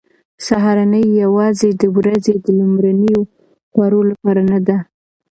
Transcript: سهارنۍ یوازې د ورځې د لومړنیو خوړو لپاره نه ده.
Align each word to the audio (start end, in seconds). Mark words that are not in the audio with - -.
سهارنۍ 0.47 1.05
یوازې 1.23 1.69
د 1.81 1.83
ورځې 1.97 2.33
د 2.45 2.47
لومړنیو 2.59 3.21
خوړو 3.71 4.01
لپاره 4.11 4.41
نه 4.51 4.59
ده. 4.67 4.77